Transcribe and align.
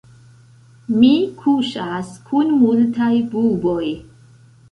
Mi 1.01 1.09
kuŝas 1.41 2.09
kun 2.29 2.55
multaj 2.61 3.13
buboj. 3.35 3.85